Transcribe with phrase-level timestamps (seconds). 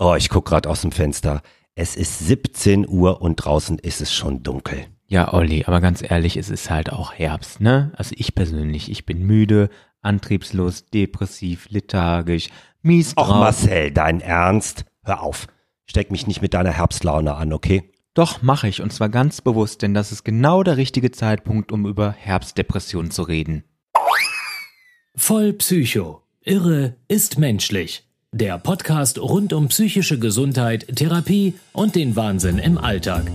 [0.00, 1.42] Oh, ich guck gerade aus dem Fenster.
[1.74, 4.86] Es ist 17 Uhr und draußen ist es schon dunkel.
[5.08, 7.90] Ja, Olli, aber ganz ehrlich, es ist halt auch Herbst, ne?
[7.96, 12.48] Also ich persönlich, ich bin müde, antriebslos, depressiv, lethargisch,
[12.80, 13.28] mies drauf.
[13.28, 14.84] Och Marcel, dein Ernst?
[15.02, 15.48] Hör auf.
[15.84, 17.90] Steck mich nicht mit deiner Herbstlaune an, okay?
[18.14, 21.86] Doch, mache ich, und zwar ganz bewusst, denn das ist genau der richtige Zeitpunkt, um
[21.86, 23.64] über Herbstdepression zu reden.
[25.16, 26.22] Voll Psycho.
[26.42, 28.07] Irre ist menschlich.
[28.34, 33.30] Der Podcast rund um psychische Gesundheit, Therapie und den Wahnsinn im Alltag.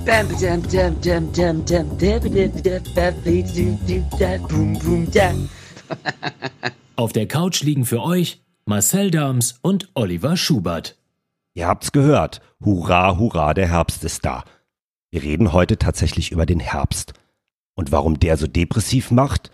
[6.95, 10.95] Auf der Couch liegen für euch Marcel Dams und Oliver Schubert.
[11.55, 12.41] Ihr habt's gehört.
[12.63, 14.43] Hurra, hurra, der Herbst ist da.
[15.09, 17.13] Wir reden heute tatsächlich über den Herbst.
[17.73, 19.49] Und warum der so depressiv macht?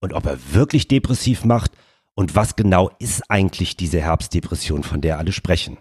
[0.00, 1.72] Und ob er wirklich depressiv macht?
[2.14, 5.78] Und was genau ist eigentlich diese Herbstdepression, von der alle sprechen?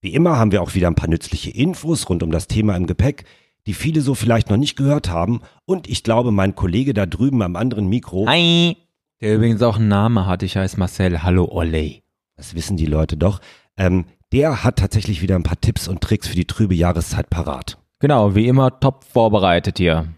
[0.00, 2.86] Wie immer haben wir auch wieder ein paar nützliche Infos rund um das Thema im
[2.86, 3.24] Gepäck,
[3.66, 5.40] die viele so vielleicht noch nicht gehört haben.
[5.64, 8.26] Und ich glaube, mein Kollege da drüben am anderen Mikro.
[8.28, 8.76] Hi!
[9.20, 11.22] Der übrigens auch einen Namen hat, ich heiße Marcel.
[11.22, 12.02] Hallo, Olli.
[12.36, 13.40] Das wissen die Leute doch.
[13.76, 17.78] Ähm, der hat tatsächlich wieder ein paar Tipps und Tricks für die trübe Jahreszeit parat.
[17.98, 20.08] Genau, wie immer top vorbereitet hier.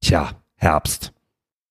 [0.00, 1.12] Tja, Herbst.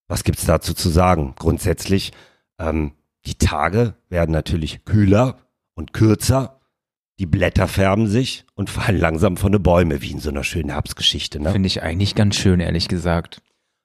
[0.08, 1.34] Was gibt's dazu zu sagen?
[1.38, 2.12] Grundsätzlich,
[2.58, 2.92] ähm,
[3.26, 5.38] die Tage werden natürlich kühler
[5.74, 6.60] und kürzer.
[7.18, 10.70] Die Blätter färben sich und fallen langsam von den Bäumen, wie in so einer schönen
[10.70, 11.40] Herbstgeschichte.
[11.40, 11.50] Ne?
[11.50, 13.42] Finde ich eigentlich ganz schön, ehrlich gesagt.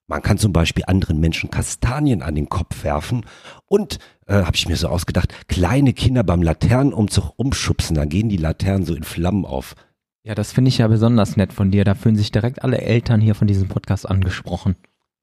[0.08, 3.26] Man kann zum Beispiel anderen Menschen Kastanien an den Kopf werfen
[3.66, 8.38] und, äh, habe ich mir so ausgedacht, kleine Kinder beim Laternenumzug umschubsen, dann gehen die
[8.38, 9.76] Laternen so in Flammen auf.
[10.24, 11.84] Ja, das finde ich ja besonders nett von dir.
[11.84, 14.76] Da fühlen sich direkt alle Eltern hier von diesem Podcast angesprochen.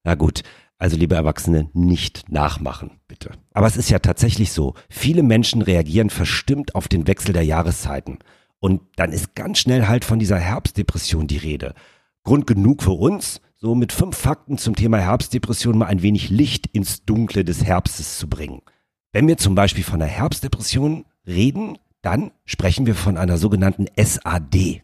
[0.03, 0.43] Na gut,
[0.81, 3.33] also liebe Erwachsene, nicht nachmachen, bitte.
[3.53, 8.17] Aber es ist ja tatsächlich so, viele Menschen reagieren verstimmt auf den Wechsel der Jahreszeiten.
[8.59, 11.75] Und dann ist ganz schnell halt von dieser Herbstdepression die Rede.
[12.23, 16.65] Grund genug für uns, so mit fünf Fakten zum Thema Herbstdepression mal ein wenig Licht
[16.65, 18.63] ins Dunkle des Herbstes zu bringen.
[19.11, 24.81] Wenn wir zum Beispiel von einer Herbstdepression reden, dann sprechen wir von einer sogenannten SAD.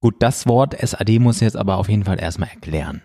[0.00, 3.02] Gut, das Wort SAD muss ich jetzt aber auf jeden Fall erstmal erklären.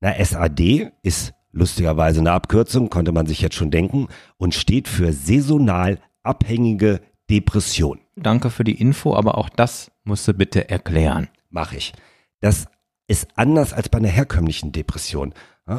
[0.00, 5.12] Na, SAD ist lustigerweise eine Abkürzung, konnte man sich jetzt schon denken, und steht für
[5.12, 7.00] saisonal abhängige
[7.30, 8.00] Depression.
[8.16, 11.28] Danke für die Info, aber auch das musst du bitte erklären.
[11.50, 11.92] Mach ich.
[12.40, 12.66] Das
[13.06, 15.34] ist anders als bei einer herkömmlichen Depression.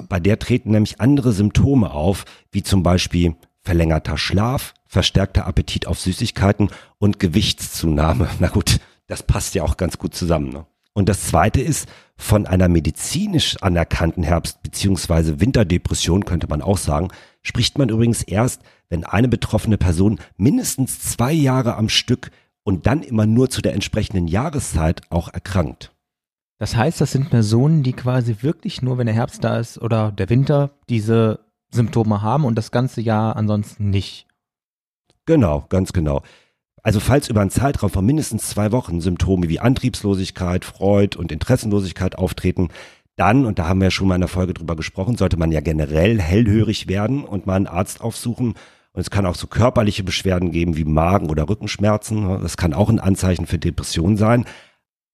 [0.10, 6.00] Bei der treten nämlich andere Symptome auf, wie zum Beispiel verlängerter Schlaf, verstärkter Appetit auf
[6.00, 8.30] Süßigkeiten und Gewichtszunahme.
[8.40, 10.50] Na gut, das passt ja auch ganz gut zusammen.
[10.50, 10.66] Ne?
[10.96, 15.42] Und das zweite ist, von einer medizinisch anerkannten Herbst- bzw.
[15.42, 17.10] Winterdepression könnte man auch sagen,
[17.42, 22.32] spricht man übrigens erst, wenn eine betroffene Person mindestens zwei Jahre am Stück
[22.64, 25.92] und dann immer nur zu der entsprechenden Jahreszeit auch erkrankt.
[26.58, 30.14] Das heißt, das sind Personen, die quasi wirklich nur, wenn der Herbst da ist oder
[30.14, 31.42] der Winter, diese
[31.72, 34.28] Symptome haben und das ganze Jahr ansonsten nicht.
[35.26, 36.22] Genau, ganz genau.
[36.86, 42.16] Also falls über einen Zeitraum von mindestens zwei Wochen Symptome wie Antriebslosigkeit, Freud und Interessenlosigkeit
[42.16, 42.70] auftreten,
[43.16, 45.52] dann, und da haben wir ja schon mal in der Folge drüber gesprochen, sollte man
[45.52, 48.50] ja generell hellhörig werden und mal einen Arzt aufsuchen.
[48.94, 52.40] Und es kann auch so körperliche Beschwerden geben wie Magen- oder Rückenschmerzen.
[52.44, 54.46] Das kann auch ein Anzeichen für Depression sein.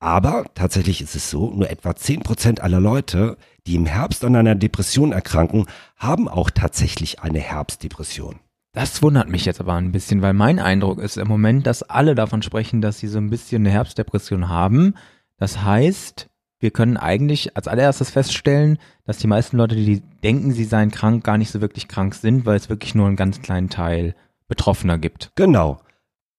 [0.02, 4.36] Aber tatsächlich ist es so, nur etwa zehn Prozent aller Leute, die im Herbst an
[4.36, 8.42] einer Depression erkranken, haben auch tatsächlich eine Herbstdepression.
[8.74, 12.16] Das wundert mich jetzt aber ein bisschen, weil mein Eindruck ist im Moment, dass alle
[12.16, 14.96] davon sprechen, dass sie so ein bisschen eine Herbstdepression haben.
[15.38, 20.64] Das heißt, wir können eigentlich als allererstes feststellen, dass die meisten Leute, die denken, sie
[20.64, 23.70] seien krank, gar nicht so wirklich krank sind, weil es wirklich nur einen ganz kleinen
[23.70, 24.16] Teil
[24.48, 25.32] Betroffener gibt.
[25.36, 25.82] Genau.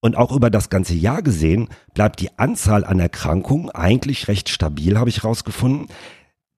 [0.01, 4.99] Und auch über das ganze Jahr gesehen bleibt die Anzahl an Erkrankungen eigentlich recht stabil,
[4.99, 5.89] habe ich herausgefunden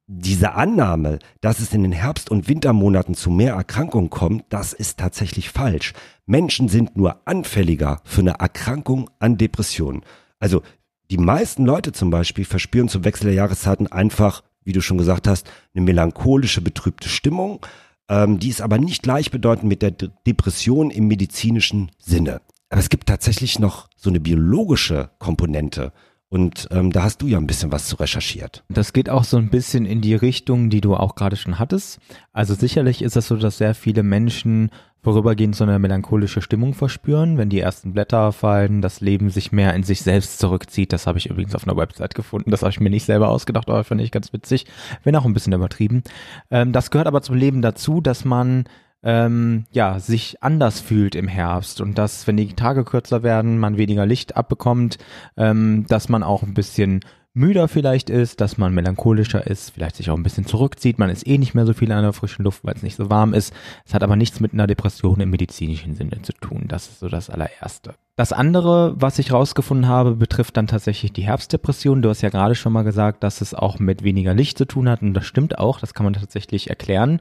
[0.07, 4.99] diese Annahme, dass es in den Herbst- und Wintermonaten zu mehr Erkrankungen kommt, das ist
[4.99, 5.95] tatsächlich falsch.
[6.27, 10.03] Menschen sind nur anfälliger für eine Erkrankung an Depressionen.
[10.39, 10.63] Also
[11.11, 15.27] die meisten Leute zum Beispiel verspüren zum Wechsel der Jahreszeiten einfach, wie du schon gesagt
[15.27, 17.65] hast, eine melancholische, betrübte Stimmung.
[18.09, 22.41] Ähm, die ist aber nicht gleichbedeutend mit der D Depression im medizinischen Sinne.
[22.69, 25.93] Aber es gibt tatsächlich noch so eine biologische Komponente.
[26.35, 28.65] Und ähm, da hast du ja ein bisschen was zu recherchiert.
[28.69, 32.01] Das geht auch so ein bisschen in die Richtung, die du auch gerade schon hattest.
[32.33, 34.71] Also sicherlich ist es so, dass sehr viele Menschen
[35.01, 39.75] vorübergehend so eine melancholische Stimmung verspüren, wenn die ersten Blätter fallen, das Leben sich mehr
[39.75, 40.93] in sich selbst zurückzieht.
[40.93, 42.51] Das habe ich übrigens auf einer Website gefunden.
[42.51, 44.67] Das habe ich mir nicht selber ausgedacht, aber finde ich ganz witzig.
[45.05, 46.03] Wenn auch ein bisschen übertrieben.
[46.51, 48.65] Ähm, das gehört aber zum Leben dazu, dass man
[49.05, 53.77] ähm, ja, sich anders fühlt im Herbst und dass, wenn die Tage kürzer werden, man
[53.77, 54.99] weniger Licht abbekommt,
[55.37, 57.01] ähm, dass man auch ein bisschen
[57.35, 60.99] müder vielleicht ist, dass man melancholischer ist, vielleicht sich auch ein bisschen zurückzieht.
[60.99, 63.11] Man ist eh nicht mehr so viel an der frischen Luft, weil es nicht so
[63.11, 63.53] warm ist.
[63.85, 66.67] Es hat aber nichts mit einer Depression im medizinischen Sinne zu tun.
[66.69, 67.95] Das ist so das allererste.
[68.17, 72.00] Das andere, was ich rausgefunden habe, betrifft dann tatsächlich die Herbstdepression.
[72.00, 74.89] Du hast ja gerade schon mal gesagt, dass es auch mit weniger Licht zu tun
[74.89, 75.81] hat und das stimmt auch.
[75.81, 77.21] Das kann man tatsächlich erklären.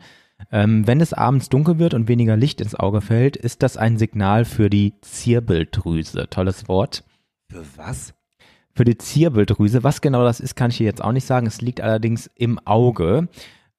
[0.52, 3.98] Ähm, wenn es abends dunkel wird und weniger Licht ins Auge fällt, ist das ein
[3.98, 6.28] Signal für die Zirbeldrüse.
[6.30, 7.04] Tolles Wort.
[7.50, 8.14] Für was?
[8.76, 9.84] Für die Zirbeldrüse.
[9.84, 11.48] Was genau das ist, kann ich hier jetzt auch nicht sagen.
[11.48, 13.28] Es liegt allerdings im Auge.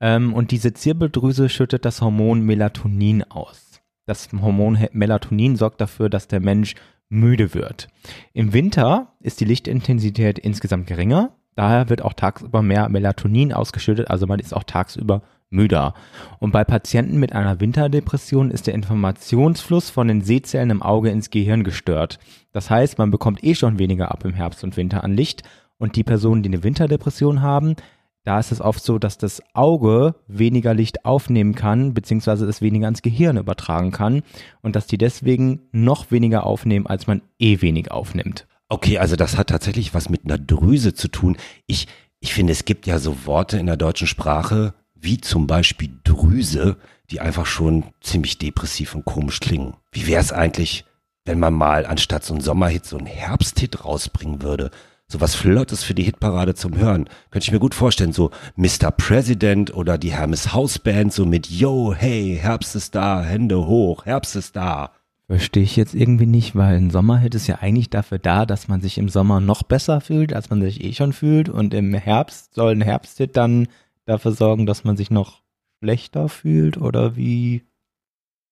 [0.00, 3.82] Ähm, und diese Zirbeldrüse schüttet das Hormon Melatonin aus.
[4.06, 6.74] Das Hormon Melatonin sorgt dafür, dass der Mensch
[7.08, 7.88] müde wird.
[8.32, 11.36] Im Winter ist die Lichtintensität insgesamt geringer.
[11.56, 15.94] Daher wird auch tagsüber mehr Melatonin ausgeschüttet, also man ist auch tagsüber müder.
[16.38, 21.30] Und bei Patienten mit einer Winterdepression ist der Informationsfluss von den Sehzellen im Auge ins
[21.30, 22.18] Gehirn gestört.
[22.52, 25.42] Das heißt, man bekommt eh schon weniger ab im Herbst und Winter an Licht.
[25.76, 27.76] Und die Personen, die eine Winterdepression haben,
[28.24, 32.86] da ist es oft so, dass das Auge weniger Licht aufnehmen kann, beziehungsweise es weniger
[32.86, 34.22] ans Gehirn übertragen kann
[34.62, 38.46] und dass die deswegen noch weniger aufnehmen, als man eh wenig aufnimmt.
[38.70, 41.36] Okay, also das hat tatsächlich was mit einer Drüse zu tun.
[41.66, 41.86] Ich,
[42.18, 44.72] ich finde, es gibt ja so Worte in der deutschen Sprache,
[45.04, 46.76] wie zum Beispiel Drüse,
[47.10, 49.74] die einfach schon ziemlich depressiv und komisch klingen.
[49.92, 50.84] Wie wäre es eigentlich,
[51.24, 54.70] wenn man mal anstatt so ein Sommerhit so ein Herbsthit rausbringen würde?
[55.06, 57.08] So was Flottes für die Hitparade zum Hören.
[57.30, 58.90] Könnte ich mir gut vorstellen, so Mr.
[58.90, 64.34] President oder die Hermes Hausband, so mit Yo, hey, Herbst ist da, Hände hoch, Herbst
[64.34, 64.92] ist da.
[65.26, 68.80] Verstehe ich jetzt irgendwie nicht, weil ein Sommerhit ist ja eigentlich dafür da, dass man
[68.80, 71.48] sich im Sommer noch besser fühlt, als man sich eh schon fühlt.
[71.48, 73.68] Und im Herbst soll ein Herbsthit dann
[74.06, 75.42] dafür sorgen, dass man sich noch
[75.82, 77.64] schlechter fühlt oder wie?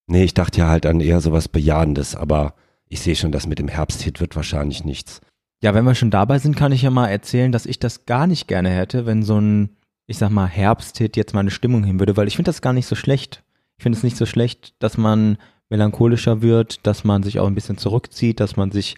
[0.06, 2.54] Nee, ich dachte ja halt an eher sowas Bejahendes, aber
[2.88, 5.20] ich sehe schon, dass mit dem Herbsthit wird wahrscheinlich nichts.
[5.62, 8.26] Ja, wenn wir schon dabei sind, kann ich ja mal erzählen, dass ich das gar
[8.26, 9.76] nicht gerne hätte, wenn so ein,
[10.06, 12.86] ich sag mal, Herbsthit jetzt meine Stimmung hin würde, weil ich finde das gar nicht
[12.86, 13.44] so schlecht.
[13.78, 15.38] Ich finde es nicht so schlecht, dass man
[15.70, 18.96] melancholischer wird, dass man sich auch ein bisschen zurückzieht, dass man sich,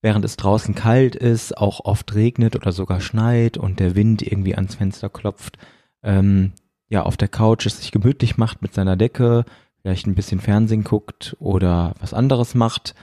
[0.00, 4.54] während es draußen kalt ist, auch oft regnet oder sogar schneit und der Wind irgendwie
[4.54, 5.58] ans Fenster klopft,
[6.04, 6.52] ähm,
[6.88, 9.44] ja auf der Couch es sich gemütlich macht mit seiner Decke,
[9.82, 12.94] vielleicht ein bisschen Fernsehen guckt oder was anderes macht.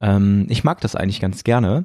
[0.00, 1.84] Ähm, ich mag das eigentlich ganz gerne.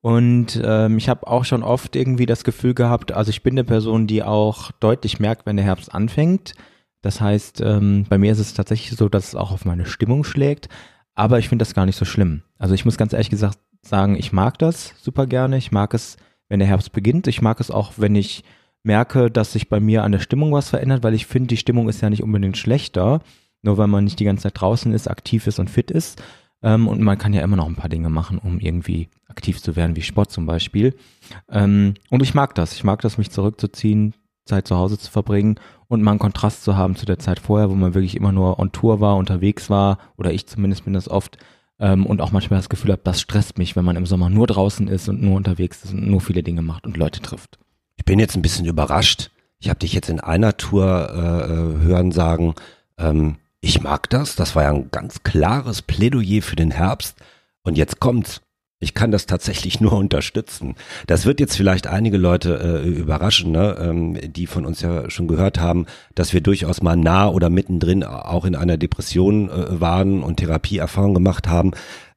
[0.00, 3.64] Und ähm, ich habe auch schon oft irgendwie das Gefühl gehabt, also ich bin eine
[3.64, 6.54] Person, die auch deutlich merkt, wenn der Herbst anfängt.
[7.02, 10.24] Das heißt, ähm, bei mir ist es tatsächlich so, dass es auch auf meine Stimmung
[10.24, 10.68] schlägt.
[11.14, 12.42] Aber ich finde das gar nicht so schlimm.
[12.58, 15.56] Also ich muss ganz ehrlich gesagt sagen, ich mag das super gerne.
[15.56, 17.26] Ich mag es, wenn der Herbst beginnt.
[17.26, 18.44] Ich mag es auch, wenn ich
[18.86, 21.88] merke, dass sich bei mir an der Stimmung was verändert, weil ich finde, die Stimmung
[21.88, 23.20] ist ja nicht unbedingt schlechter,
[23.62, 26.22] nur weil man nicht die ganze Zeit draußen ist, aktiv ist und fit ist.
[26.62, 29.76] Ähm, und man kann ja immer noch ein paar Dinge machen, um irgendwie aktiv zu
[29.76, 30.94] werden, wie Sport zum Beispiel.
[31.50, 32.74] Ähm, und ich mag das.
[32.74, 34.14] Ich mag das, mich zurückzuziehen,
[34.46, 37.68] Zeit zu Hause zu verbringen und mal einen Kontrast zu haben zu der Zeit vorher,
[37.68, 41.08] wo man wirklich immer nur on Tour war, unterwegs war, oder ich zumindest bin das
[41.08, 41.38] oft,
[41.78, 44.46] ähm, und auch manchmal das Gefühl habe, das stresst mich, wenn man im Sommer nur
[44.46, 47.58] draußen ist und nur unterwegs ist und nur viele Dinge macht und Leute trifft.
[47.96, 49.30] Ich bin jetzt ein bisschen überrascht.
[49.58, 52.54] Ich habe dich jetzt in einer Tour äh, äh, hören sagen,
[52.98, 54.36] ähm, ich mag das.
[54.36, 57.16] Das war ja ein ganz klares Plädoyer für den Herbst.
[57.62, 58.42] Und jetzt kommt's.
[58.78, 60.74] Ich kann das tatsächlich nur unterstützen.
[61.06, 63.76] Das wird jetzt vielleicht einige Leute äh, überraschen, ne?
[63.80, 68.04] ähm, die von uns ja schon gehört haben, dass wir durchaus mal nah oder mittendrin
[68.04, 71.72] auch in einer Depression äh, waren und Therapieerfahrung gemacht haben.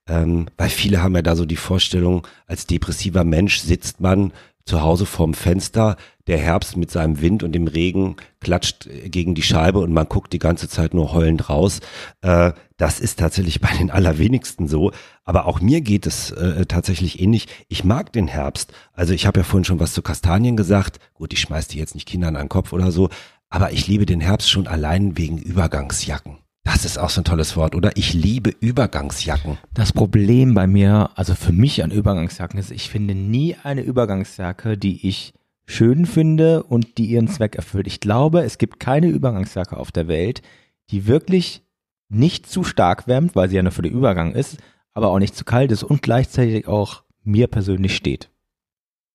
[0.08, 4.34] Ähm, weil viele haben ja da so die Vorstellung, als depressiver Mensch sitzt man
[4.66, 5.98] zu Hause vorm Fenster,
[6.28, 10.32] der Herbst mit seinem Wind und dem Regen klatscht gegen die Scheibe und man guckt
[10.32, 11.80] die ganze Zeit nur heulend raus.
[12.22, 14.92] Äh, das ist tatsächlich bei den allerwenigsten so.
[15.26, 17.48] Aber auch mir geht es äh, tatsächlich ähnlich.
[17.68, 18.72] Ich mag den Herbst.
[18.94, 21.00] Also ich habe ja vorhin schon was zu Kastanien gesagt.
[21.16, 23.10] Gut, ich schmeiß die jetzt nicht Kindern an den Kopf oder so.
[23.50, 26.38] Aber ich liebe den Herbst schon allein wegen Übergangsjacken.
[26.72, 27.98] Das ist auch so ein tolles Wort, oder?
[27.98, 29.58] Ich liebe Übergangsjacken.
[29.74, 34.78] Das Problem bei mir, also für mich an Übergangsjacken ist, ich finde nie eine Übergangsjacke,
[34.78, 35.34] die ich
[35.66, 37.88] schön finde und die ihren Zweck erfüllt.
[37.88, 40.44] Ich glaube, es gibt keine Übergangsjacke auf der Welt,
[40.92, 41.64] die wirklich
[42.08, 44.58] nicht zu stark wärmt, weil sie ja nur für den Übergang ist,
[44.94, 48.30] aber auch nicht zu kalt ist und gleichzeitig auch mir persönlich steht.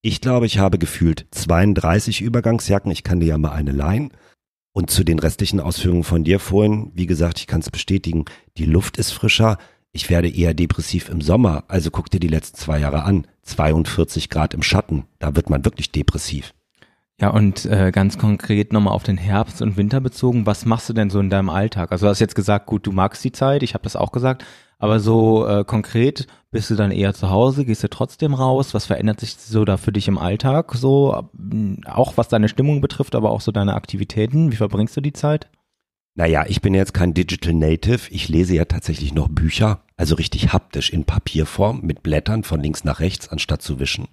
[0.02, 2.90] Ich glaube, ich habe gefühlt 32 Übergangsjacken.
[2.90, 4.10] Ich kann dir ja mal eine leihen.
[4.76, 8.24] Und zu den restlichen Ausführungen von dir vorhin, wie gesagt, ich kann es bestätigen,
[8.58, 9.56] die Luft ist frischer.
[9.92, 13.28] Ich werde eher depressiv im Sommer, also guck dir die letzten zwei Jahre an.
[13.42, 16.54] 42 Grad im Schatten, da wird man wirklich depressiv.
[17.20, 20.92] Ja, und äh, ganz konkret nochmal auf den Herbst und Winter bezogen, was machst du
[20.92, 21.92] denn so in deinem Alltag?
[21.92, 24.44] Also du hast jetzt gesagt, gut, du magst die Zeit, ich habe das auch gesagt,
[24.84, 28.74] aber so äh, konkret bist du dann eher zu Hause, gehst du trotzdem raus?
[28.74, 30.74] Was verändert sich so da für dich im Alltag?
[30.74, 31.26] So
[31.86, 34.52] auch was deine Stimmung betrifft, aber auch so deine Aktivitäten.
[34.52, 35.48] Wie verbringst du die Zeit?
[36.16, 38.10] Naja, ich bin jetzt kein Digital Native.
[38.10, 42.84] Ich lese ja tatsächlich noch Bücher, also richtig haptisch in Papierform mit Blättern von links
[42.84, 44.08] nach rechts, anstatt zu wischen.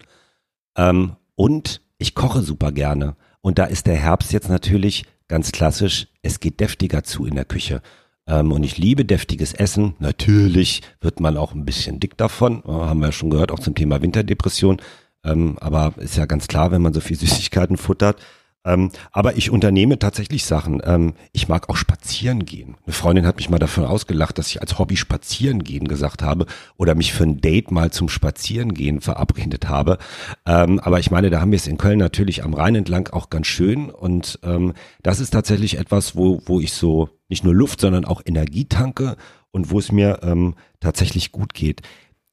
[0.77, 3.17] Ähm, und ich koche super gerne.
[3.41, 7.43] Und da ist der Herbst jetzt natürlich ganz klassisch, es geht deftiger zu in der
[7.43, 7.81] Küche.
[8.27, 9.95] Ähm, und ich liebe deftiges Essen.
[9.99, 13.75] Natürlich wird man auch ein bisschen dick davon, haben wir ja schon gehört, auch zum
[13.75, 14.81] Thema Winterdepression.
[15.23, 18.21] Ähm, aber ist ja ganz klar, wenn man so viel Süßigkeiten futtert,
[18.63, 20.81] ähm, aber ich unternehme tatsächlich Sachen.
[20.83, 22.77] Ähm, ich mag auch spazieren gehen.
[22.85, 26.45] Eine Freundin hat mich mal davon ausgelacht, dass ich als Hobby spazieren gehen gesagt habe
[26.77, 29.97] oder mich für ein Date mal zum Spazieren gehen verabredet habe.
[30.45, 33.29] Ähm, aber ich meine, da haben wir es in Köln natürlich am Rhein entlang auch
[33.29, 33.89] ganz schön.
[33.89, 38.21] Und ähm, das ist tatsächlich etwas, wo, wo ich so nicht nur Luft, sondern auch
[38.25, 39.15] Energie tanke
[39.51, 41.81] und wo es mir ähm, tatsächlich gut geht.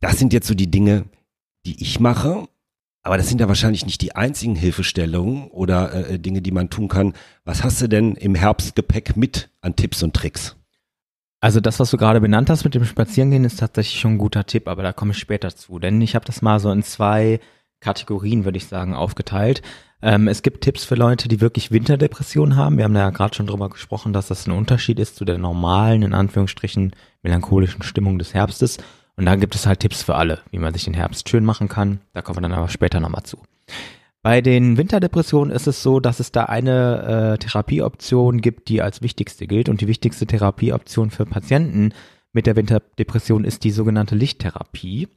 [0.01, 1.05] Das sind jetzt so die Dinge,
[1.65, 2.49] die ich mache.
[3.09, 6.69] Aber das sind ja wahrscheinlich nicht die einzigen Hilfestellungen oder äh, äh, Dinge, die man
[6.69, 7.15] tun kann.
[7.47, 10.57] Was hast du denn im Herbstgepäck mit an Tipps und Tricks?
[11.41, 14.45] Also das, was du gerade benannt hast mit dem Spazierengehen, ist tatsächlich schon ein guter
[14.45, 15.79] Tipp, aber da komme ich später zu.
[15.79, 17.41] Denn ich habe das mal so in zwei
[17.81, 19.62] Kategorien, würde ich sagen, aufgeteilt.
[20.03, 22.77] Ähm, es gibt Tipps für Leute, die wirklich Winterdepressionen haben.
[22.77, 25.38] Wir haben da ja gerade schon drüber gesprochen, dass das ein Unterschied ist zu der
[25.38, 28.77] normalen, in Anführungsstrichen, melancholischen Stimmung des Herbstes.
[29.19, 31.67] Und da gibt es halt Tipps für alle, wie man sich den Herbst schön machen
[31.67, 31.99] kann.
[32.15, 33.39] Da kommen wir dann aber später nochmal zu.
[34.23, 39.03] Bei den Winterdepressionen ist es so, dass es da eine äh, Therapieoption gibt, die als
[39.03, 39.69] wichtigste gilt.
[39.69, 41.93] Und die wichtigste Therapieoption für Patienten
[42.33, 45.09] mit der Winterdepression ist die sogenannte Lichttherapie.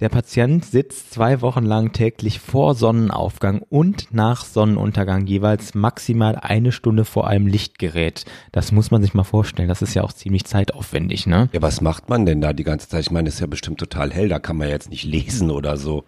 [0.00, 6.72] Der Patient sitzt zwei Wochen lang täglich vor Sonnenaufgang und nach Sonnenuntergang jeweils maximal eine
[6.72, 8.24] Stunde vor einem Lichtgerät.
[8.50, 9.68] Das muss man sich mal vorstellen.
[9.68, 11.48] Das ist ja auch ziemlich zeitaufwendig, ne?
[11.52, 13.02] Ja, was macht man denn da die ganze Zeit?
[13.02, 14.28] Ich meine, es ist ja bestimmt total hell.
[14.28, 16.02] Da kann man jetzt nicht lesen oder so.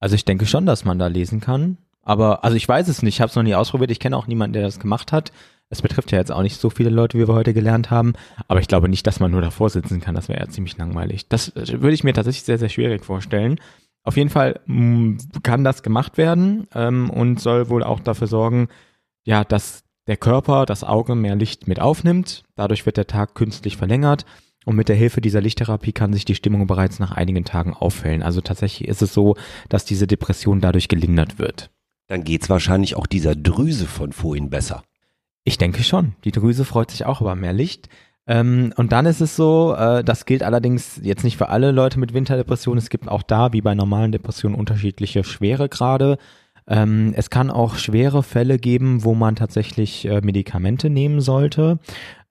[0.00, 1.76] Also ich denke schon, dass man da lesen kann.
[2.02, 3.16] Aber, also ich weiß es nicht.
[3.16, 3.90] Ich habe es noch nie ausprobiert.
[3.90, 5.30] Ich kenne auch niemanden, der das gemacht hat.
[5.68, 8.12] Es betrifft ja jetzt auch nicht so viele Leute, wie wir heute gelernt haben,
[8.46, 10.14] aber ich glaube nicht, dass man nur davor sitzen kann.
[10.14, 11.28] Das wäre ja ziemlich langweilig.
[11.28, 13.58] Das äh, würde ich mir tatsächlich sehr, sehr schwierig vorstellen.
[14.04, 18.68] Auf jeden Fall mm, kann das gemacht werden ähm, und soll wohl auch dafür sorgen,
[19.24, 22.44] ja, dass der Körper, das Auge mehr Licht mit aufnimmt.
[22.54, 24.24] Dadurch wird der Tag künstlich verlängert.
[24.64, 28.22] Und mit der Hilfe dieser Lichttherapie kann sich die Stimmung bereits nach einigen Tagen auffällen.
[28.22, 29.36] Also tatsächlich ist es so,
[29.68, 31.70] dass diese Depression dadurch gelindert wird.
[32.08, 34.82] Dann geht's wahrscheinlich auch dieser Drüse von vorhin besser.
[35.46, 36.16] Ich denke schon.
[36.24, 37.88] Die Drüse freut sich auch über mehr Licht.
[38.26, 42.00] Ähm, und dann ist es so, äh, das gilt allerdings jetzt nicht für alle Leute
[42.00, 42.78] mit Winterdepressionen.
[42.78, 46.18] Es gibt auch da, wie bei normalen Depressionen, unterschiedliche Schweregrade.
[46.66, 51.78] Ähm, es kann auch schwere Fälle geben, wo man tatsächlich äh, Medikamente nehmen sollte.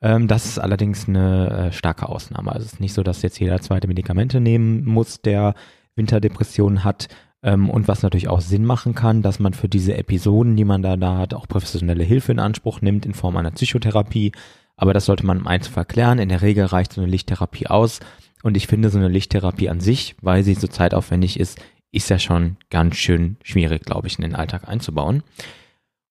[0.01, 2.51] Ähm, das ist allerdings eine äh, starke Ausnahme.
[2.51, 5.55] Also es ist nicht so, dass jetzt jeder zweite Medikamente nehmen muss, der
[5.95, 7.07] Winterdepressionen hat.
[7.45, 10.81] Ähm, und was natürlich auch Sinn machen kann, dass man für diese Episoden, die man
[10.81, 14.31] da, da hat, auch professionelle Hilfe in Anspruch nimmt in Form einer Psychotherapie.
[14.75, 16.17] Aber das sollte man im Einzelfall klären.
[16.17, 17.99] In der Regel reicht so eine Lichttherapie aus.
[18.41, 21.59] Und ich finde so eine Lichttherapie an sich, weil sie so zeitaufwendig ist,
[21.91, 25.23] ist ja schon ganz schön schwierig, glaube ich, in den Alltag einzubauen.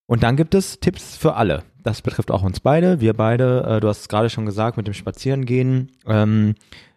[0.06, 1.64] Und dann gibt es Tipps für alle.
[1.82, 3.00] Das betrifft auch uns beide.
[3.00, 5.90] Wir beide, äh, du hast es gerade schon gesagt, mit dem Spazierengehen.
[6.06, 6.54] Ähm,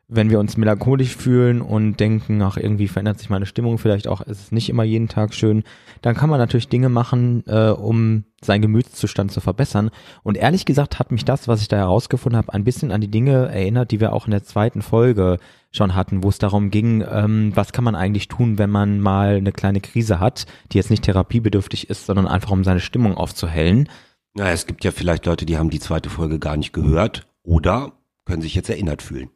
[0.09, 4.21] wenn wir uns melancholisch fühlen und denken, ach, irgendwie verändert sich meine Stimmung, vielleicht auch
[4.21, 5.63] ist es nicht immer jeden Tag schön,
[6.01, 9.89] dann kann man natürlich Dinge machen, äh, um seinen Gemütszustand zu verbessern.
[10.23, 13.11] Und ehrlich gesagt hat mich das, was ich da herausgefunden habe, ein bisschen an die
[13.11, 15.39] Dinge erinnert, die wir auch in der zweiten Folge
[15.71, 19.35] schon hatten, wo es darum ging, ähm, was kann man eigentlich tun, wenn man mal
[19.35, 23.89] eine kleine Krise hat, die jetzt nicht therapiebedürftig ist, sondern einfach um seine Stimmung aufzuhellen.
[24.35, 27.91] Na, es gibt ja vielleicht Leute, die haben die zweite Folge gar nicht gehört oder
[28.23, 29.29] können sich jetzt erinnert fühlen.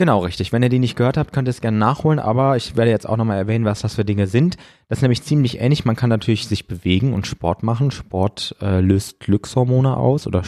[0.00, 0.50] Genau, richtig.
[0.50, 3.06] Wenn ihr die nicht gehört habt, könnt ihr es gerne nachholen, aber ich werde jetzt
[3.06, 4.56] auch nochmal erwähnen, was das für Dinge sind.
[4.88, 5.84] Das ist nämlich ziemlich ähnlich.
[5.84, 7.90] Man kann natürlich sich bewegen und Sport machen.
[7.90, 10.42] Sport äh, löst Glückshormone aus oder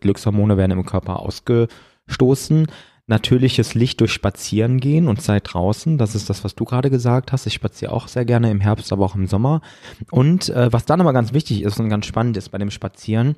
[0.00, 2.66] Glückshormone werden im Körper ausgestoßen.
[3.06, 5.98] Natürliches Licht durch Spazieren gehen und Zeit draußen.
[5.98, 7.46] Das ist das, was du gerade gesagt hast.
[7.46, 9.60] Ich spaziere auch sehr gerne im Herbst, aber auch im Sommer.
[10.10, 13.36] Und äh, was dann aber ganz wichtig ist und ganz spannend ist bei dem Spazieren,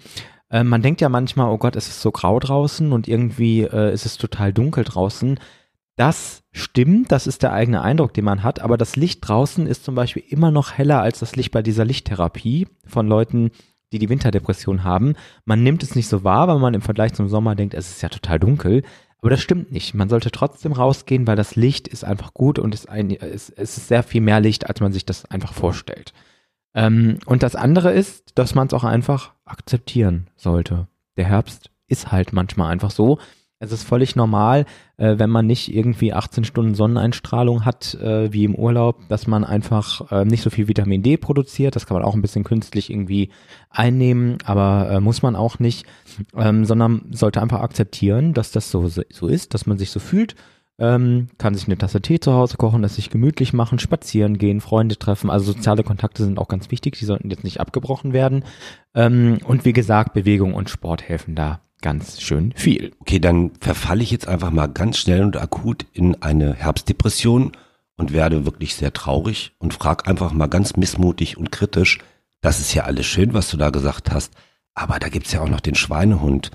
[0.51, 3.93] äh, man denkt ja manchmal, oh Gott, es ist so grau draußen und irgendwie äh,
[3.93, 5.39] ist es total dunkel draußen.
[5.99, 9.83] Das stimmt, das ist der eigene Eindruck, den man hat, aber das Licht draußen ist
[9.85, 13.51] zum Beispiel immer noch heller als das Licht bei dieser Lichttherapie von Leuten,
[13.93, 15.17] die die Winterdepression haben.
[15.45, 18.01] Man nimmt es nicht so wahr, weil man im Vergleich zum Sommer denkt, es ist
[18.01, 18.85] ja total dunkel.
[19.19, 19.93] Aber das stimmt nicht.
[19.95, 23.89] Man sollte trotzdem rausgehen, weil das Licht ist einfach gut und ist ein, es, ist
[23.89, 26.13] sehr viel mehr Licht, als man sich das einfach vorstellt.
[26.75, 30.87] Ähm, und das andere ist, dass man es auch einfach akzeptieren sollte.
[31.17, 33.19] Der Herbst ist halt manchmal einfach so.
[33.61, 34.67] Es ist völlig normal,
[34.99, 39.43] äh, wenn man nicht irgendwie 18 Stunden Sonneneinstrahlung hat, äh, wie im Urlaub, dass man
[39.45, 41.75] einfach äh, nicht so viel Vitamin D produziert.
[41.75, 43.31] Das kann man auch ein bisschen künstlich irgendwie
[43.69, 45.87] einnehmen, aber äh, muss man auch nicht,
[46.37, 50.37] ähm, sondern sollte einfach akzeptieren, dass das so, so ist, dass man sich so fühlt.
[50.81, 54.61] Ähm, kann sich eine Tasse Tee zu Hause kochen, das sich gemütlich machen, spazieren gehen,
[54.61, 55.31] Freunde treffen.
[55.31, 58.45] Also soziale Kontakte sind auch ganz wichtig, die sollten jetzt nicht abgebrochen werden.
[58.95, 62.93] Ähm, und wie gesagt, Bewegung und Sport helfen da ganz schön viel.
[63.01, 67.53] Okay, dann verfalle ich jetzt einfach mal ganz schnell und akut in eine Herbstdepression
[67.97, 71.99] und werde wirklich sehr traurig und frage einfach mal ganz missmutig und kritisch,
[72.41, 74.33] das ist ja alles schön, was du da gesagt hast,
[74.75, 76.51] aber da gibt's ja auch noch den Schweinehund.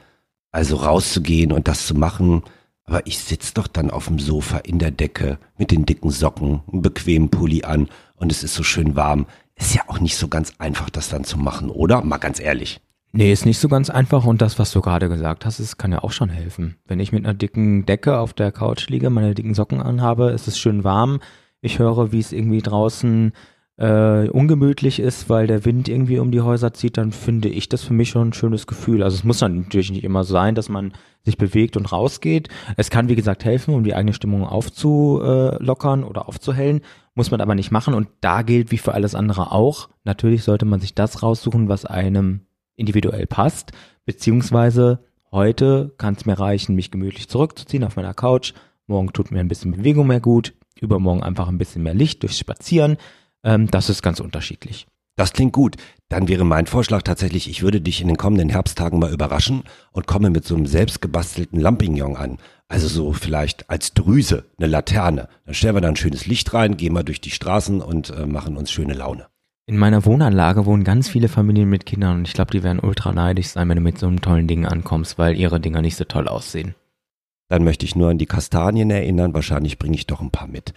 [0.51, 2.43] Also rauszugehen und das zu machen,
[2.85, 6.61] aber ich sitz doch dann auf dem Sofa in der Decke mit den dicken Socken,
[6.71, 9.25] einem bequemen Pulli an und es ist so schön warm.
[9.55, 12.03] Ist ja auch nicht so ganz einfach, das dann zu machen, oder?
[12.03, 12.81] Mal ganz ehrlich.
[13.15, 15.91] Nee, ist nicht so ganz einfach und das, was du gerade gesagt hast, es kann
[15.91, 16.77] ja auch schon helfen.
[16.87, 20.47] Wenn ich mit einer dicken Decke auf der Couch liege, meine dicken Socken anhabe, ist
[20.47, 21.19] es schön warm.
[21.61, 23.33] Ich höre, wie es irgendwie draußen
[23.77, 27.83] äh, ungemütlich ist, weil der Wind irgendwie um die Häuser zieht, dann finde ich das
[27.83, 29.03] für mich schon ein schönes Gefühl.
[29.03, 32.49] Also es muss dann natürlich nicht immer sein, dass man sich bewegt und rausgeht.
[32.77, 36.81] Es kann, wie gesagt, helfen, um die eigene Stimmung aufzulockern oder aufzuhellen.
[37.13, 37.93] Muss man aber nicht machen.
[37.93, 39.89] Und da gilt wie für alles andere auch.
[40.03, 42.41] Natürlich sollte man sich das raussuchen, was einem
[42.75, 43.71] individuell passt,
[44.05, 44.99] beziehungsweise
[45.31, 48.53] heute kann es mir reichen, mich gemütlich zurückzuziehen auf meiner Couch.
[48.87, 52.39] Morgen tut mir ein bisschen Bewegung mehr gut, übermorgen einfach ein bisschen mehr Licht durchs
[52.39, 52.97] Spazieren.
[53.43, 54.87] Ähm, das ist ganz unterschiedlich.
[55.15, 55.77] Das klingt gut.
[56.09, 60.07] Dann wäre mein Vorschlag tatsächlich, ich würde dich in den kommenden Herbsttagen mal überraschen und
[60.07, 62.39] komme mit so einem selbstgebastelten Lampignon an.
[62.67, 65.29] Also so vielleicht als Drüse, eine Laterne.
[65.45, 68.25] Dann stellen wir da ein schönes Licht rein, gehen mal durch die Straßen und äh,
[68.25, 69.27] machen uns schöne Laune.
[69.65, 73.13] In meiner Wohnanlage wohnen ganz viele Familien mit Kindern und ich glaube, die werden ultra
[73.13, 76.03] neidisch sein, wenn du mit so einem tollen Ding ankommst, weil ihre Dinger nicht so
[76.03, 76.75] toll aussehen.
[77.47, 80.73] Dann möchte ich nur an die Kastanien erinnern, wahrscheinlich bringe ich doch ein paar mit.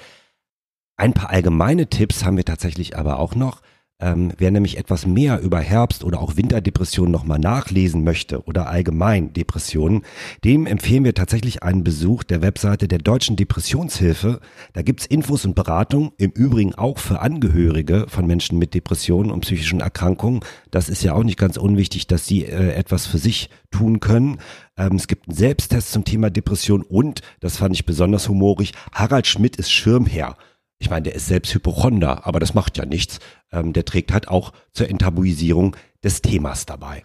[0.97, 3.61] Ein paar allgemeine Tipps haben wir tatsächlich aber auch noch.
[3.99, 9.33] Ähm, wer nämlich etwas mehr über Herbst- oder auch Winterdepressionen nochmal nachlesen möchte oder allgemein
[9.33, 10.03] Depressionen,
[10.45, 14.41] dem empfehlen wir tatsächlich einen Besuch der Webseite der Deutschen Depressionshilfe.
[14.75, 19.41] Da gibt's Infos und Beratung, im Übrigen auch für Angehörige von Menschen mit Depressionen und
[19.41, 20.41] psychischen Erkrankungen.
[20.71, 24.41] Das ist ja auch nicht ganz unwichtig, dass sie äh, etwas für sich tun können.
[24.77, 29.27] Ähm, es gibt einen Selbsttest zum Thema Depression und, das fand ich besonders humorig, Harald
[29.27, 30.37] Schmidt ist Schirmherr
[30.79, 33.19] ich meine, der ist selbst Hypochonder, aber das macht ja nichts.
[33.51, 37.05] Ähm, der trägt halt auch zur Enttabuisierung des Themas dabei.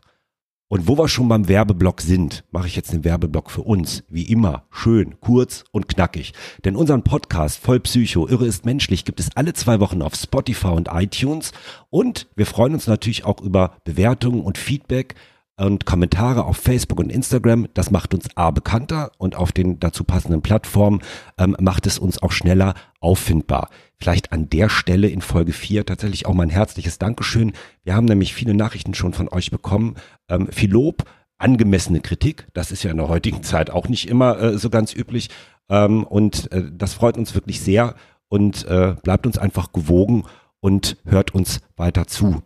[0.71, 4.05] Und wo wir schon beim Werbeblock sind, mache ich jetzt den Werbeblock für uns.
[4.07, 6.31] Wie immer, schön, kurz und knackig.
[6.63, 10.69] Denn unseren Podcast Voll Psycho, Irre ist menschlich gibt es alle zwei Wochen auf Spotify
[10.69, 11.51] und iTunes.
[11.89, 15.15] Und wir freuen uns natürlich auch über Bewertungen und Feedback
[15.65, 17.67] und Kommentare auf Facebook und Instagram.
[17.73, 21.01] Das macht uns A bekannter und auf den dazu passenden Plattformen
[21.37, 23.69] ähm, macht es uns auch schneller auffindbar.
[23.97, 27.53] Vielleicht an der Stelle in Folge 4 tatsächlich auch mal ein herzliches Dankeschön.
[27.83, 29.95] Wir haben nämlich viele Nachrichten schon von euch bekommen.
[30.29, 31.05] Ähm, viel Lob,
[31.37, 32.47] angemessene Kritik.
[32.53, 35.29] Das ist ja in der heutigen Zeit auch nicht immer äh, so ganz üblich.
[35.69, 37.95] Ähm, und äh, das freut uns wirklich sehr
[38.29, 40.23] und äh, bleibt uns einfach gewogen
[40.59, 42.41] und hört uns weiter zu.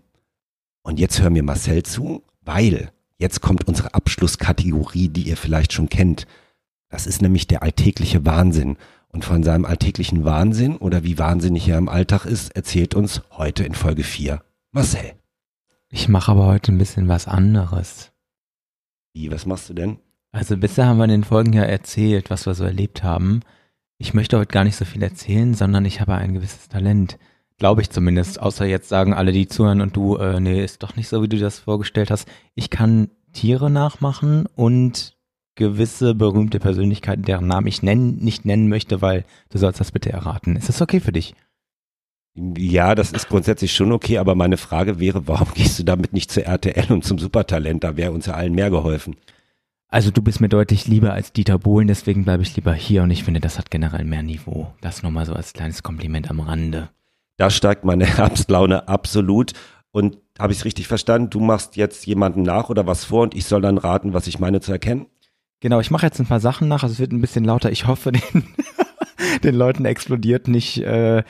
[0.84, 5.90] Und jetzt hören wir Marcel zu, weil Jetzt kommt unsere Abschlusskategorie, die ihr vielleicht schon
[5.90, 6.28] kennt.
[6.90, 8.78] Das ist nämlich der alltägliche Wahnsinn.
[9.08, 13.64] Und von seinem alltäglichen Wahnsinn oder wie wahnsinnig er im Alltag ist, erzählt uns heute
[13.64, 15.14] in Folge 4 Marcel.
[15.90, 18.12] Ich mache aber heute ein bisschen was anderes.
[19.14, 20.00] Wie, was machst du denn?
[20.34, 23.40] Also bisher haben wir in den Folgen ja erzählt, was wir so erlebt haben.
[23.98, 27.18] Ich möchte heute gar nicht so viel erzählen, sondern ich habe ein gewisses Talent.
[27.58, 28.42] Glaube ich zumindest.
[28.42, 31.30] Außer jetzt sagen alle, die zuhören und du, äh, nee, ist doch nicht so, wie
[31.30, 32.28] du das vorgestellt hast.
[32.54, 35.16] Ich kann Tiere nachmachen und
[35.56, 40.12] gewisse berühmte Persönlichkeiten, deren Namen ich nennen, nicht nennen möchte, weil du sollst das bitte
[40.12, 40.58] erraten.
[40.58, 41.34] Ist das okay für dich?
[42.58, 46.32] Ja, das ist grundsätzlich schon okay, aber meine Frage wäre, warum gehst du damit nicht
[46.32, 47.86] zu RTL und zum Supertalent?
[47.86, 49.16] Da wäre uns ja allen mehr geholfen.
[49.88, 53.12] Also du bist mir deutlich lieber als Dieter Bohlen, deswegen bleibe ich lieber hier und
[53.12, 54.74] ich finde, das hat generell mehr Niveau.
[54.82, 56.90] Das nur mal so als kleines Kompliment am Rande.
[57.38, 59.54] Da steigt meine Herbstlaune absolut.
[59.92, 61.30] Und habe ich es richtig verstanden?
[61.30, 64.40] Du machst jetzt jemanden nach oder was vor und ich soll dann raten, was ich
[64.40, 65.06] meine zu erkennen?
[65.62, 66.84] Genau, ich mache jetzt ein paar Sachen nach.
[66.84, 67.72] Also es wird ein bisschen lauter.
[67.72, 68.44] Ich hoffe, den,
[69.44, 71.24] den Leuten explodiert nicht, äh,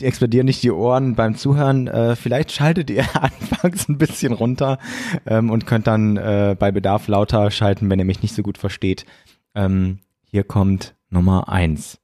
[0.00, 1.86] die explodieren nicht die Ohren beim Zuhören.
[1.86, 4.78] Äh, vielleicht schaltet ihr anfangs ein bisschen runter
[5.26, 8.58] ähm, und könnt dann äh, bei Bedarf lauter schalten, wenn ihr mich nicht so gut
[8.58, 9.06] versteht.
[9.54, 12.00] Ähm, hier kommt Nummer eins.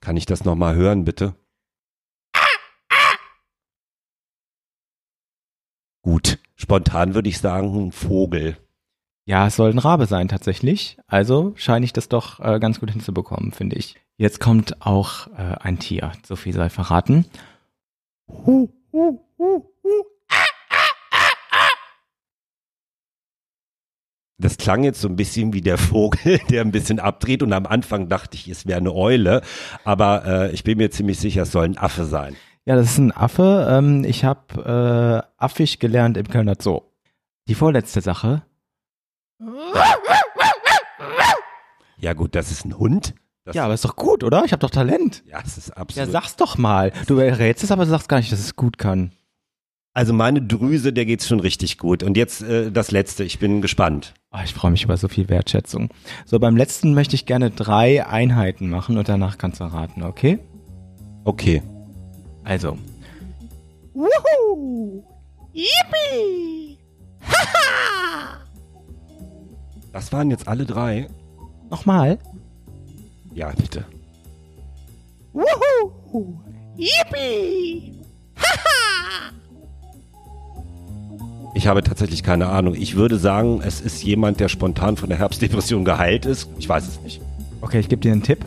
[0.00, 1.34] Kann ich das nochmal hören, bitte?
[6.02, 8.56] Gut, spontan würde ich sagen, ein Vogel.
[9.26, 10.96] Ja, es soll ein Rabe sein tatsächlich.
[11.06, 13.96] Also scheine ich das doch äh, ganz gut hinzubekommen, finde ich.
[14.16, 16.12] Jetzt kommt auch äh, ein Tier.
[16.24, 17.26] So viel sei verraten.
[18.28, 19.69] Hu, hu, hu,
[24.40, 27.66] Das klang jetzt so ein bisschen wie der Vogel, der ein bisschen abdreht und am
[27.66, 29.42] Anfang dachte ich, es wäre eine Eule,
[29.84, 32.36] aber äh, ich bin mir ziemlich sicher, es soll ein Affe sein.
[32.64, 33.66] Ja, das ist ein Affe.
[33.70, 36.82] Ähm, ich habe äh, affig gelernt im Kölner Zoo.
[37.48, 38.42] Die vorletzte Sache.
[41.98, 43.14] Ja gut, das ist ein Hund.
[43.44, 44.44] Das ja, aber ist doch gut, oder?
[44.44, 45.22] Ich habe doch Talent.
[45.26, 46.12] ja, es ist Ja, absolut.
[46.12, 46.92] sag's doch mal.
[47.06, 49.12] Du errätst es, aber du sagst gar nicht, dass es gut kann.
[49.92, 52.02] Also meine Drüse, der geht's schon richtig gut.
[52.02, 54.14] Und jetzt äh, das letzte, ich bin gespannt.
[54.32, 55.88] Oh, ich freue mich über so viel Wertschätzung.
[56.24, 60.38] So, beim letzten möchte ich gerne drei Einheiten machen und danach kannst du raten, okay?
[61.24, 61.62] Okay.
[62.44, 62.78] Also.
[69.92, 71.08] Das waren jetzt alle drei.
[71.68, 72.18] Nochmal.
[73.34, 73.84] Ja, bitte.
[81.54, 82.74] Ich habe tatsächlich keine Ahnung.
[82.74, 86.48] Ich würde sagen, es ist jemand, der spontan von der Herbstdepression geheilt ist.
[86.58, 87.20] Ich weiß es nicht.
[87.60, 88.44] Okay, ich gebe dir einen Tipp.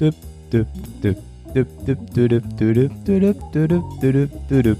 [0.00, 0.14] Düpp,
[0.52, 0.66] düpp,
[1.02, 1.18] düpp.
[1.54, 4.78] Düb, düb, düb, düb, düb, düb, düb, düb,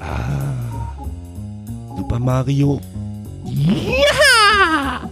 [0.00, 0.96] Ah,
[1.96, 2.80] Super Mario.
[3.44, 5.08] Ja!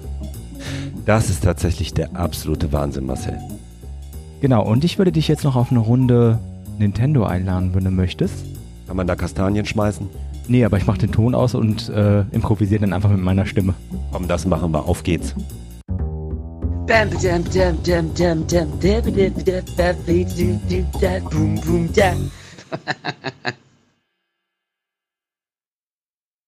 [1.06, 3.38] Das ist tatsächlich der absolute Wahnsinn, Marcel.
[4.40, 6.40] Genau, und ich würde dich jetzt noch auf eine Runde
[6.78, 8.44] Nintendo einladen, wenn du möchtest.
[8.88, 10.08] Kann man da Kastanien schmeißen?
[10.48, 13.74] Nee, aber ich mache den Ton aus und äh, improvisiere dann einfach mit meiner Stimme.
[14.12, 14.88] Komm, das machen wir.
[14.88, 15.34] Auf geht's.